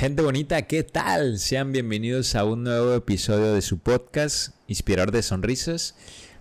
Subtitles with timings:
[0.00, 1.38] Gente bonita, ¿qué tal?
[1.38, 5.94] Sean bienvenidos a un nuevo episodio de su podcast, Inspirador de Sonrisas.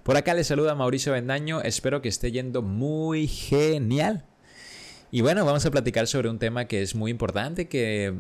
[0.04, 4.24] Por acá les saluda Mauricio Bendaño, espero que esté yendo muy genial.
[5.12, 8.14] Y bueno, vamos a platicar sobre un tema que es muy importante, que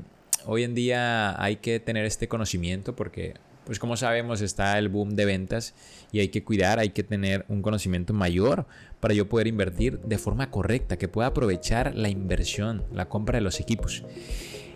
[0.45, 5.15] hoy en día hay que tener este conocimiento porque, pues como sabemos, está el boom
[5.15, 5.73] de ventas
[6.11, 8.65] y hay que cuidar, hay que tener un conocimiento mayor
[8.99, 13.41] para yo poder invertir de forma correcta, que pueda aprovechar la inversión, la compra de
[13.41, 14.03] los equipos.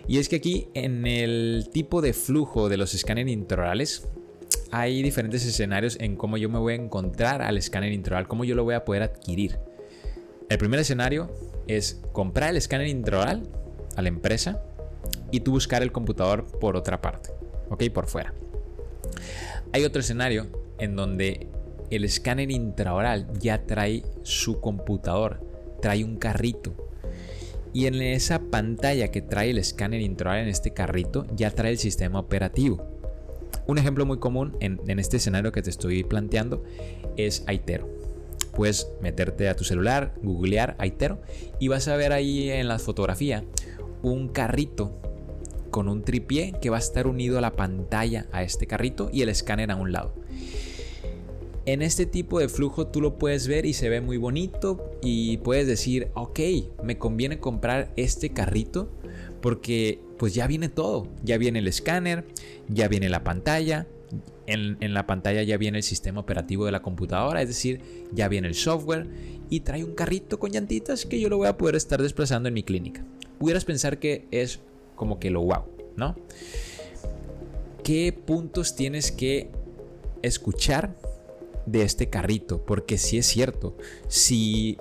[0.06, 4.06] Y es que aquí en el tipo de flujo de los escáneres intraorales
[4.70, 8.54] hay diferentes escenarios en cómo yo me voy a encontrar al escáner intraoral, cómo yo
[8.54, 9.58] lo voy a poder adquirir.
[10.48, 11.32] El primer escenario
[11.66, 13.48] es comprar el escáner intraoral
[13.96, 14.62] a la empresa
[15.30, 17.30] y tú buscar el computador por otra parte,
[17.70, 18.34] ok, por fuera.
[19.72, 20.48] Hay otro escenario
[20.78, 21.48] en donde
[21.90, 25.40] el escáner intraoral ya trae su computador,
[25.80, 26.74] trae un carrito
[27.74, 31.78] y en esa pantalla que trae el escáner intraoral en este carrito ya trae el
[31.78, 32.88] sistema operativo.
[33.66, 36.62] Un ejemplo muy común en, este escenario que te estoy planteando
[37.16, 37.88] es Aitero.
[38.54, 41.20] Puedes meterte a tu celular, googlear Aitero
[41.58, 43.44] y vas a ver ahí en la fotografía
[44.02, 45.00] un carrito
[45.70, 49.22] con un tripié que va a estar unido a la pantalla a este carrito y
[49.22, 50.14] el escáner a un lado.
[51.66, 55.38] En este tipo de flujo tú lo puedes ver y se ve muy bonito y
[55.38, 56.40] puedes decir, ok,
[56.82, 58.90] me conviene comprar este carrito
[59.40, 62.26] porque pues ya viene todo, ya viene el escáner,
[62.68, 63.86] ya viene la pantalla,
[64.46, 67.80] en, la pantalla ya viene el sistema operativo de la computadora, es decir,
[68.12, 69.06] ya viene el software
[69.48, 72.54] y trae un carrito con llantitas que yo lo voy a poder estar desplazando en
[72.54, 73.04] mi clínica.
[73.38, 74.60] Pudieras pensar que es
[74.96, 75.64] como que lo wow,
[75.96, 76.14] ¿no?
[77.82, 79.50] ¿Qué puntos tienes que
[80.22, 80.94] escuchar
[81.66, 83.76] de este carrito, porque si es cierto,
[84.08, 84.78] si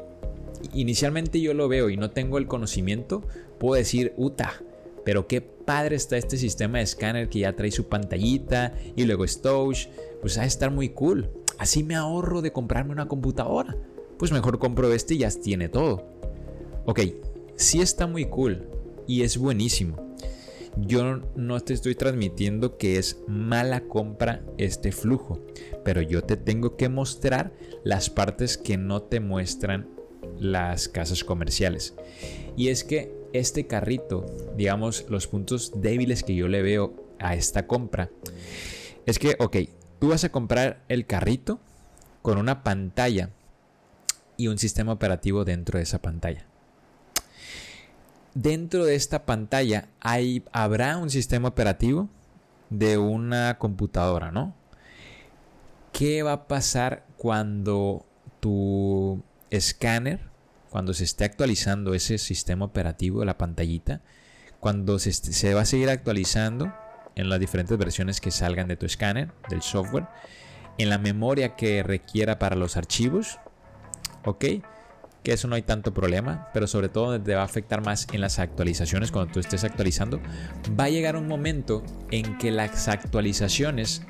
[0.73, 3.23] inicialmente yo lo veo y no tengo el conocimiento,
[3.59, 4.61] puedo decir, uta,
[5.05, 9.27] pero qué padre está este sistema de escáner que ya trae su pantallita y luego
[9.27, 9.87] Stouch,
[10.21, 11.29] pues va a estar muy cool.
[11.57, 13.75] Así me ahorro de comprarme una computadora.
[14.17, 16.05] Pues mejor compro este y ya tiene todo.
[16.85, 17.01] Ok,
[17.55, 18.67] sí está muy cool
[19.07, 20.12] y es buenísimo
[20.77, 25.39] yo no te estoy transmitiendo que es mala compra este flujo,
[25.83, 27.53] pero yo te tengo que mostrar
[27.83, 29.87] las partes que no te muestran
[30.39, 31.93] las casas comerciales.
[32.55, 34.25] Y es que este carrito,
[34.55, 38.09] digamos, los puntos débiles que yo le veo a esta compra,
[39.05, 39.57] es que, ok,
[39.99, 41.59] tú vas a comprar el carrito
[42.21, 43.29] con una pantalla
[44.37, 46.47] y un sistema operativo dentro de esa pantalla
[48.33, 52.09] dentro de esta pantalla hay, habrá un sistema operativo
[52.69, 54.55] de una computadora, ¿no?
[55.91, 58.05] ¿Qué va a pasar cuando
[58.39, 60.21] tu escáner,
[60.69, 64.01] cuando se esté actualizando ese sistema operativo de la pantallita,
[64.59, 66.73] cuando se, se va a seguir actualizando
[67.15, 70.07] en las diferentes versiones que salgan de tu escáner, del software,
[70.79, 73.39] en la memoria que requiera para los archivos,
[74.25, 74.45] ¿ok?
[75.23, 78.21] Que eso no hay tanto problema, pero sobre todo te va a afectar más en
[78.21, 80.21] las actualizaciones cuando tú estés actualizando,
[80.77, 84.01] va a llegar un momento en que las actualizaciones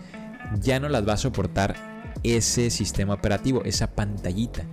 [0.60, 1.76] ya no las va a soportar
[2.24, 4.64] ese sistema operativo, esa pantallita,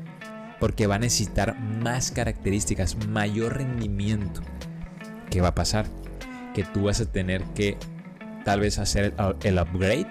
[0.58, 4.40] porque va a necesitar más características, mayor rendimiento.
[5.30, 5.86] ¿Qué va a pasar?
[6.54, 7.76] Que tú vas a tener que
[8.44, 10.08] tal vez hacer el upgrade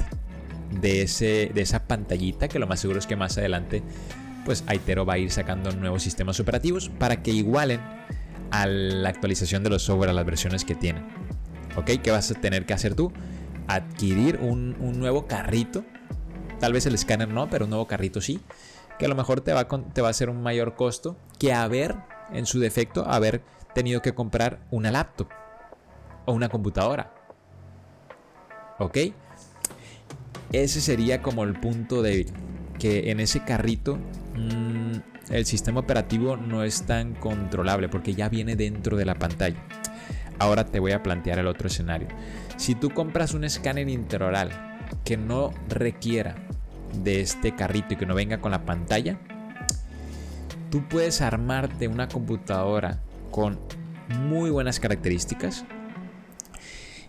[0.79, 3.81] de, ese, de esa pantallita, que lo más seguro es que más adelante
[4.45, 7.81] pues Aitero va a ir sacando nuevos sistemas operativos para que igualen
[8.51, 11.07] a la actualización de los software a las versiones que tienen.
[11.75, 11.91] ¿Ok?
[12.03, 13.11] ¿Qué vas a tener que hacer tú?
[13.67, 15.83] Adquirir un, nuevo carrito.
[16.59, 18.41] Tal vez el escáner no, pero un nuevo carrito sí.
[18.97, 21.95] Que a lo mejor te va, te va a hacer un mayor costo que haber,
[22.33, 25.29] en su defecto, haber tenido que comprar una laptop
[26.25, 27.13] o una computadora.
[28.79, 28.97] ¿Ok?
[30.51, 32.33] Ese sería como el punto débil.
[32.79, 33.99] Que en ese carrito
[34.39, 35.01] Mm,
[35.31, 39.57] el sistema operativo no es tan controlable porque ya viene dentro de la pantalla.
[40.39, 42.07] Ahora te voy a plantear el otro escenario.
[42.55, 44.51] Si tú compras un escáner interoral
[45.03, 46.35] que no requiera
[47.03, 49.19] de este carrito y que no venga con la pantalla,
[50.71, 53.01] tú puedes armarte una computadora
[53.31, 53.59] con
[54.07, 55.65] muy buenas características.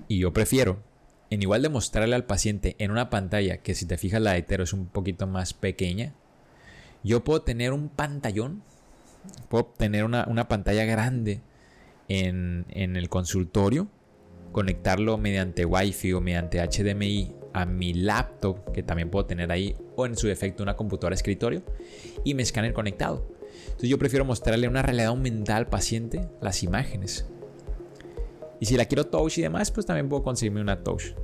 [0.08, 0.82] Y yo prefiero,
[1.30, 4.38] en igual de mostrarle al paciente en una pantalla que si te fijas la de
[4.38, 6.14] Etero es un poquito más pequeña,
[7.02, 8.62] yo puedo tener un pantallón,
[9.48, 11.40] puedo tener una, pantalla grande
[12.08, 13.88] en, el consultorio,
[14.52, 20.06] conectarlo mediante Wi-Fi o mediante HDMI a mi laptop, que también puedo tener ahí, o
[20.06, 21.62] en su defecto una computadora escritorio,
[22.24, 23.26] y mi escáner conectado.
[23.64, 27.26] Entonces yo prefiero mostrarle una realidad aumentada al paciente las imágenes.
[28.60, 31.14] Y si la quiero touch y demás, pues también puedo conseguirme una touch.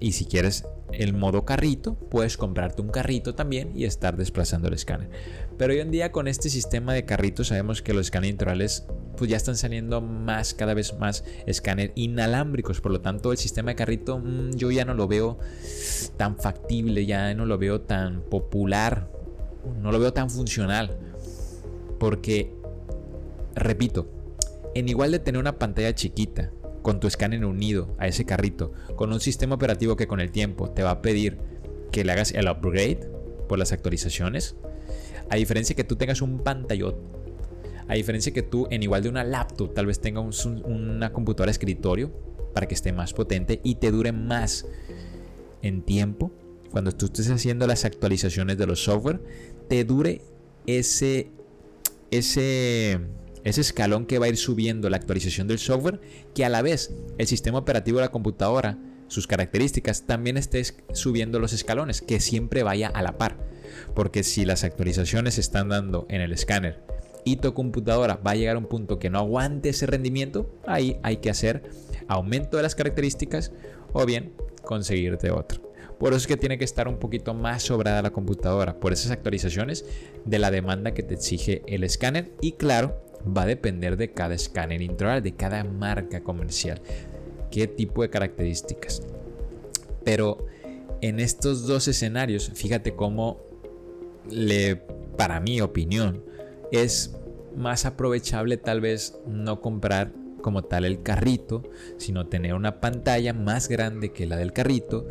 [0.00, 4.74] Y si quieres el modo carrito, puedes comprarte un carrito también y estar desplazando el
[4.74, 5.10] escáner.
[5.58, 8.86] Pero hoy en día con este sistema de carritos sabemos que los escáneres intraorales
[9.16, 12.80] pues ya están saliendo más, cada vez más escáner inalámbricos.
[12.80, 15.38] Por lo tanto, el sistema de carrito mm, yo ya no lo veo
[16.16, 19.10] tan factible, ya no lo veo tan popular,
[19.80, 20.98] no lo veo tan funcional.
[21.98, 22.52] Porque,
[23.54, 24.08] repito,
[24.74, 26.50] en igual de tener una pantalla chiquita,
[26.82, 30.70] con tu escáner unido a ese carrito, con un sistema operativo que con el tiempo
[30.70, 31.38] te va a pedir
[31.90, 33.08] que le hagas el upgrade
[33.48, 34.56] por las actualizaciones,
[35.30, 36.96] a diferencia que tú tengas un pantallot,
[37.88, 42.12] a diferencia que tú en igual de una laptop tal vez tengas una computadora escritorio
[42.54, 44.66] para que esté más potente y te dure más
[45.62, 46.32] en tiempo,
[46.70, 49.20] cuando tú estés haciendo las actualizaciones de los software,
[49.68, 50.22] te dure
[50.66, 51.30] ese
[52.10, 53.00] ese
[53.44, 56.00] ese escalón que va a ir subiendo la actualización del software,
[56.34, 58.78] que a la vez el sistema operativo de la computadora,
[59.08, 60.62] sus características, también esté
[60.92, 63.36] subiendo los escalones, que siempre vaya a la par.
[63.94, 66.80] Porque si las actualizaciones se están dando en el escáner
[67.24, 70.98] y tu computadora va a llegar a un punto que no aguante ese rendimiento, ahí
[71.02, 71.62] hay que hacer
[72.08, 73.52] aumento de las características
[73.92, 75.71] o bien conseguirte otro.
[76.02, 79.12] Por eso es que tiene que estar un poquito más sobrada la computadora, por esas
[79.12, 79.84] actualizaciones
[80.24, 84.34] de la demanda que te exige el escáner y claro, va a depender de cada
[84.34, 86.80] escáner intraoral, de cada marca comercial,
[87.52, 89.04] qué tipo de características.
[90.02, 90.44] Pero
[91.02, 93.40] en estos dos escenarios, fíjate cómo
[94.28, 94.82] le,
[95.16, 96.24] para mi opinión,
[96.72, 97.14] es
[97.54, 100.10] más aprovechable tal vez no comprar
[100.40, 101.62] como tal el carrito,
[101.96, 105.06] sino tener una pantalla más grande que la del carrito,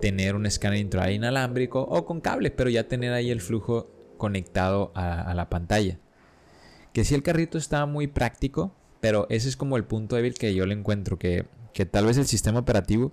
[0.00, 4.92] tener un escáner intraoral inalámbrico o con cable, pero ya tener ahí el flujo conectado
[4.94, 5.98] a la pantalla.
[6.92, 10.54] Que si el carrito está muy práctico, pero ese es como el punto débil que
[10.54, 13.12] yo le encuentro, que, que tal vez el sistema operativo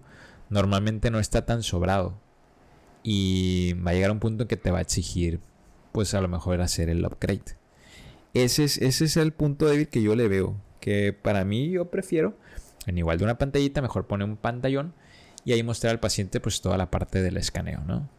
[0.50, 2.20] normalmente no está tan sobrado.
[3.04, 5.40] Y va a llegar a un punto que te va a exigir,
[5.92, 7.58] pues a lo mejor hacer el upgrade.
[8.34, 10.60] Ese es, ese es el punto débil que yo le veo.
[10.80, 12.36] Que para mí yo prefiero,
[12.88, 14.94] en igual de una pantallita, mejor poner un pantallón
[15.46, 18.10] y ahí mostrar al paciente pues toda la parte del escaneo, ¿no?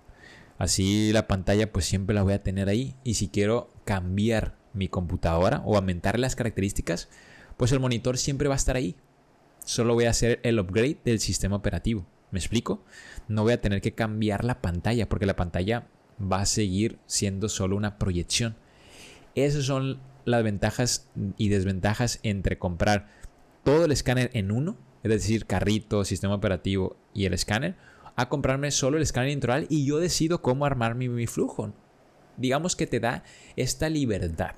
[0.59, 2.95] Así la pantalla pues siempre la voy a tener ahí.
[3.05, 7.09] Y si quiero cambiar mi computadora o aumentar las características,
[7.57, 8.97] pues el monitor siempre va a estar ahí.
[9.65, 12.07] Solo voy a hacer el upgrade del sistema operativo.
[12.31, 12.85] ¿Me explico?
[13.29, 15.89] No voy a tener que cambiar la pantalla porque la pantalla
[16.21, 18.57] va a seguir siendo solo una proyección.
[19.35, 23.09] Esas son las ventajas y desventajas entre comprar
[23.65, 24.77] todo el escáner en uno,
[25.13, 27.77] es decir, carrito, sistema operativo y el escáner,
[28.17, 31.73] a comprarme solo el escáner integral y yo decido cómo armar mi, flujo.
[32.37, 33.25] Digamos que te da
[33.57, 34.53] esta libertad.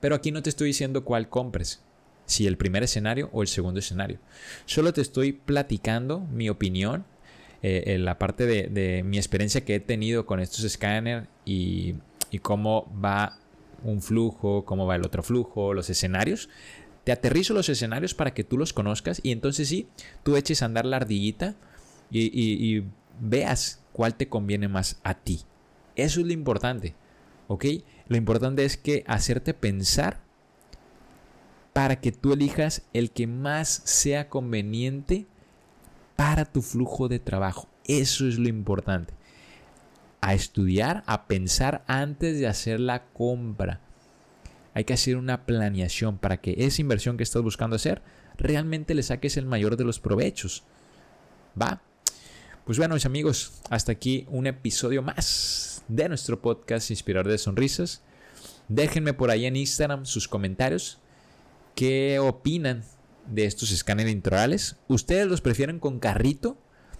[0.00, 1.82] Pero aquí no te estoy diciendo cuál compres,
[2.26, 4.18] si el primer escenario o el segundo escenario.
[4.66, 7.04] Solo te estoy platicando mi opinión,
[7.62, 11.94] eh, en la parte de, mi experiencia que he tenido con estos escáneres y,
[12.32, 13.38] y cómo va
[13.84, 16.48] un flujo, cómo va el otro flujo, los escenarios.
[17.04, 19.88] Te aterrizo los escenarios para que tú los conozcas y entonces sí,
[20.22, 21.56] tú eches a andar la ardillita
[22.10, 22.84] y,
[23.20, 25.42] veas cuál te conviene más a ti.
[25.96, 26.94] Eso es lo importante.
[27.48, 27.66] ¿Ok?
[28.08, 30.20] Lo importante es que hacerte pensar
[31.72, 35.26] para que tú elijas el que más sea conveniente
[36.16, 37.68] para tu flujo de trabajo.
[37.84, 39.14] Eso es lo importante.
[40.20, 43.80] A estudiar, a pensar antes de hacer la compra.
[44.74, 48.02] Hay que hacer una planeación para que esa inversión que estás buscando hacer
[48.38, 50.64] realmente le saques el mayor de los provechos.
[51.60, 51.82] ¿Va?
[52.64, 58.02] Pues bueno, mis amigos, hasta aquí un episodio más de nuestro podcast Inspirador de Sonrisas.
[58.68, 60.98] Déjenme por ahí en Instagram sus comentarios.
[61.74, 62.84] ¿Qué opinan
[63.26, 64.76] de estos escáneres intraorales?
[64.88, 66.56] ¿Ustedes los prefieren con carrito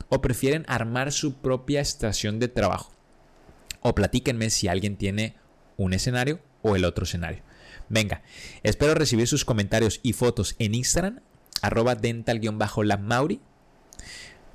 [0.08, 2.92] o prefieren armar su propia estación de trabajo?
[3.80, 5.36] O platíquenme si alguien tiene
[5.76, 7.42] un escenario o el otro escenario.
[7.92, 8.22] Venga,
[8.62, 11.20] espero recibir sus comentarios y fotos en Instagram,
[11.60, 13.42] arroba dental-mauri,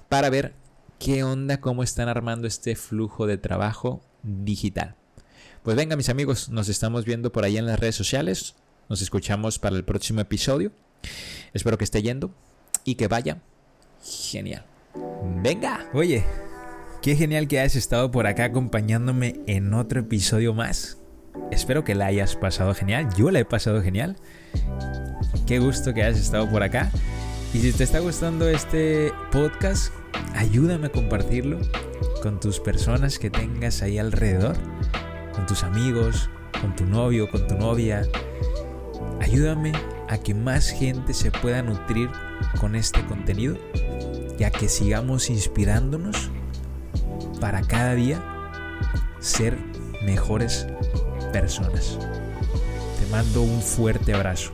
[0.09, 0.55] para ver
[0.97, 4.95] qué onda, cómo están armando este flujo de trabajo digital.
[5.61, 8.55] Pues venga mis amigos, nos estamos viendo por ahí en las redes sociales.
[8.89, 10.71] Nos escuchamos para el próximo episodio.
[11.53, 12.33] Espero que esté yendo
[12.85, 13.43] y que vaya
[14.03, 14.65] genial.
[15.43, 15.87] Venga.
[15.93, 16.23] Oye,
[17.03, 20.97] qué genial que hayas estado por acá acompañándome en otro episodio más.
[21.51, 23.09] Espero que la hayas pasado genial.
[23.15, 24.17] Yo la he pasado genial.
[25.45, 26.91] Qué gusto que hayas estado por acá.
[27.53, 29.93] Y si te está gustando este podcast,
[30.35, 31.59] ayúdame a compartirlo
[32.21, 34.55] con tus personas que tengas ahí alrededor,
[35.33, 36.29] con tus amigos,
[36.61, 38.03] con tu novio, con tu novia.
[39.21, 39.71] Ayúdame
[40.09, 42.09] a que más gente se pueda nutrir
[42.59, 43.57] con este contenido
[44.37, 46.29] y a que sigamos inspirándonos
[47.39, 48.23] para cada día
[49.19, 49.57] ser
[50.05, 50.67] mejores
[51.31, 51.97] personas.
[52.99, 54.51] Te mando un fuerte abrazo.